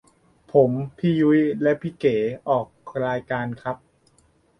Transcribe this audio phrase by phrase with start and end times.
[0.51, 2.17] ผมพี่ยุ้ยและพี่เก๋
[2.49, 2.67] ออก
[3.05, 3.77] รายการครับ